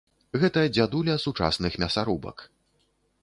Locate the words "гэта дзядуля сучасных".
0.43-1.77